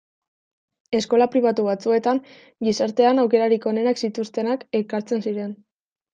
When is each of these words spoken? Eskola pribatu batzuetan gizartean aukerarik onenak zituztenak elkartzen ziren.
Eskola 0.99 1.27
pribatu 1.35 1.65
batzuetan 1.67 2.21
gizartean 2.69 3.25
aukerarik 3.25 3.69
onenak 3.75 4.03
zituztenak 4.07 4.67
elkartzen 4.81 5.25
ziren. 5.29 5.55